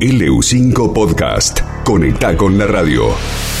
[0.00, 1.60] LU5 Podcast.
[1.84, 3.59] Conecta con la radio.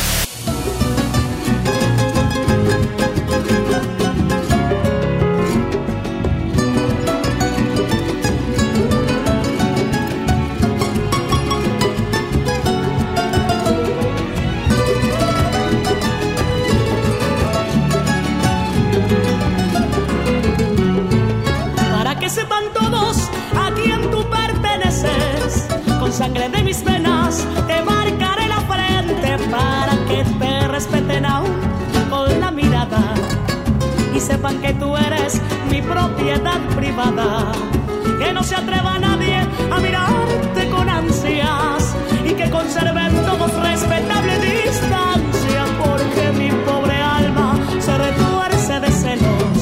[30.80, 31.60] Respeten aún
[32.08, 33.12] con la mirada.
[34.16, 35.38] Y sepan que tú eres
[35.70, 37.52] mi propiedad privada.
[38.18, 41.94] Que no se atreva nadie a mirarte con ansias.
[42.24, 45.60] Y que conserven todos respetable distancia.
[45.84, 49.60] Porque mi pobre alma se retuerce de celos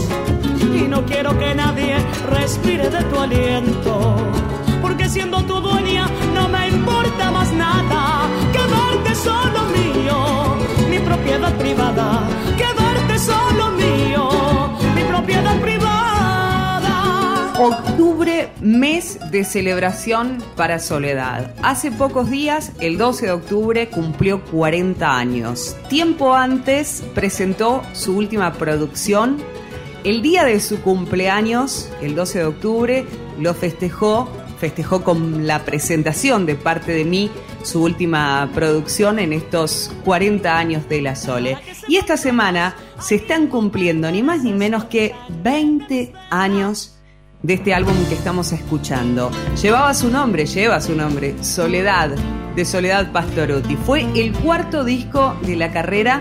[0.73, 1.97] y no quiero que nadie
[2.31, 3.78] respire de tu aliento.
[17.69, 21.55] Octubre, mes de celebración para Soledad.
[21.63, 25.77] Hace pocos días, el 12 de octubre, cumplió 40 años.
[25.91, 29.37] Tiempo antes presentó su última producción.
[30.03, 33.07] El día de su cumpleaños, el 12 de octubre,
[33.39, 37.31] lo festejó, festejó con la presentación de parte de mí
[37.63, 41.59] su última producción en estos 40 años de La Sole.
[41.87, 46.95] Y esta semana se están cumpliendo ni más ni menos que 20 años
[47.43, 49.31] de este álbum que estamos escuchando.
[49.61, 52.11] Llevaba su nombre, lleva su nombre, Soledad,
[52.57, 53.77] de Soledad Pastoruti.
[53.77, 56.21] Fue el cuarto disco de la carrera,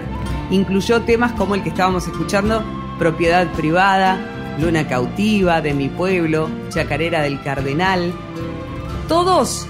[0.51, 2.63] incluyó temas como el que estábamos escuchando,
[2.99, 8.13] Propiedad Privada, Luna Cautiva, De mi Pueblo, Chacarera del Cardenal.
[9.07, 9.67] Todos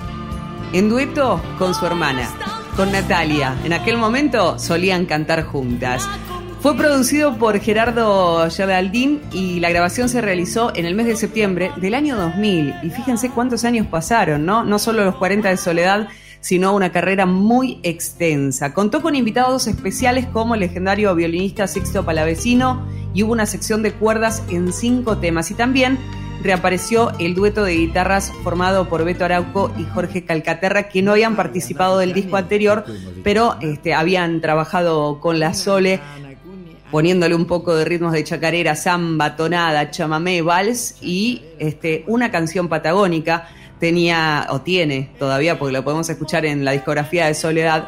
[0.74, 2.30] en dueto con su hermana,
[2.76, 3.56] con Natalia.
[3.64, 6.08] En aquel momento solían cantar juntas.
[6.60, 11.72] Fue producido por Gerardo Geraldín y la grabación se realizó en el mes de septiembre
[11.78, 12.74] del año 2000.
[12.82, 14.64] Y fíjense cuántos años pasaron, ¿no?
[14.64, 16.08] No solo los 40 de Soledad,
[16.42, 18.74] sino una carrera muy extensa.
[18.74, 23.94] Contó con invitados especiales como el legendario violinista Sixto Palavecino y hubo una sección de
[23.94, 25.52] cuerdas en cinco temas.
[25.52, 26.00] Y también
[26.42, 31.36] reapareció el dueto de guitarras formado por Beto Arauco y Jorge Calcaterra, que no habían
[31.36, 32.84] participado del disco anterior,
[33.24, 36.00] pero este, habían trabajado con la Sole
[36.92, 42.68] poniéndole un poco de ritmos de chacarera, samba, tonada, chamamé, vals y este, una canción
[42.68, 43.50] patagónica
[43.80, 47.88] tenía o tiene todavía, porque lo podemos escuchar en la discografía de Soledad,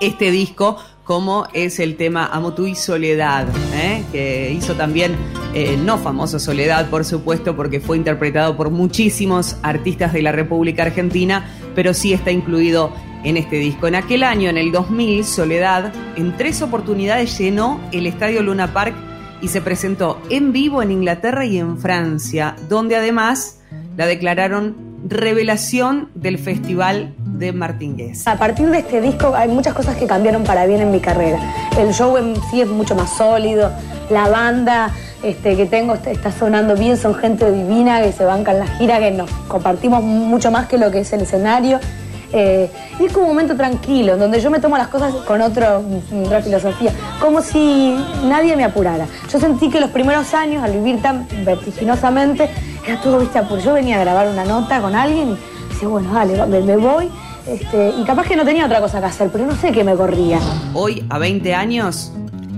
[0.00, 0.78] este disco
[1.08, 4.04] como es el tema Amo tú y Soledad, ¿eh?
[4.12, 5.16] que hizo también
[5.54, 10.82] eh, no famoso Soledad, por supuesto, porque fue interpretado por muchísimos artistas de la República
[10.82, 12.92] Argentina, pero sí está incluido
[13.24, 13.86] en este disco.
[13.86, 18.94] En aquel año, en el 2000, Soledad, en tres oportunidades llenó el Estadio Luna Park
[19.40, 23.60] y se presentó en vivo en Inglaterra y en Francia, donde además
[23.96, 28.26] la declararon revelación del Festival de Martingués.
[28.26, 31.38] A partir de este disco hay muchas cosas que cambiaron para bien en mi carrera.
[31.78, 33.70] El show en sí es mucho más sólido,
[34.10, 34.92] la banda
[35.22, 39.10] este, que tengo está, sonando bien, son gente divina que se bancan la gira, que
[39.10, 41.80] nos compartimos mucho más que lo que es el escenario.
[42.32, 45.82] Eh, y es como un momento tranquilo, donde yo me tomo las cosas con otro,
[46.24, 49.06] otra filosofía, como si nadie me apurara.
[49.30, 52.50] Yo sentí que los primeros años, al vivir tan vertiginosamente,
[52.86, 53.40] era todo, viste.
[53.64, 57.10] Yo venía a grabar una nota con alguien y decía, bueno, dale, me, me voy.
[57.46, 59.94] Este, y capaz que no tenía otra cosa que hacer, pero no sé qué me
[59.94, 60.38] corría.
[60.74, 62.12] Hoy, a 20 años,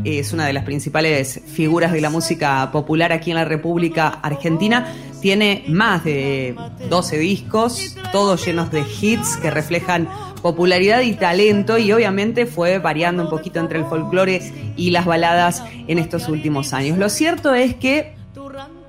[0.05, 4.87] es una de las principales figuras de la música popular aquí en la República Argentina.
[5.21, 6.57] Tiene más de
[6.89, 10.09] 12 discos, todos llenos de hits que reflejan
[10.41, 15.63] popularidad y talento y obviamente fue variando un poquito entre el folclore y las baladas
[15.87, 16.99] en estos últimos años.
[16.99, 18.15] Lo cierto es que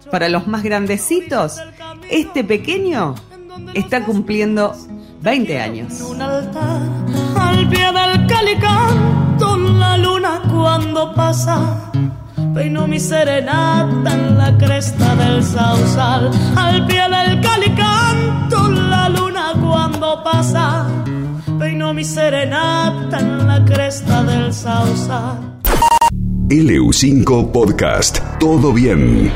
[0.10, 1.60] para los más grandecitos,
[2.10, 3.16] este pequeño
[3.74, 4.76] está cumpliendo
[5.22, 6.02] 20 años.
[7.38, 8.28] al pie del
[9.80, 11.91] la luna cuando pasa
[12.54, 20.24] peino mi serenata en la cresta del sausal al pie del calicanto la luna cuando
[20.24, 20.86] pasa
[21.60, 25.52] peino mi serenata en la cresta del sausal
[26.52, 28.20] LU5 Podcast.
[28.38, 29.32] Todo bien.